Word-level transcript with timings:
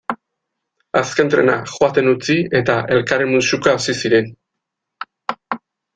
Azken 1.01 1.27
trena 1.33 1.57
joaten 1.73 2.09
utzi 2.13 2.37
eta 2.61 2.77
elkarri 2.97 3.27
musuka 3.35 3.75
hasi 3.77 3.99
ziren. 4.05 4.33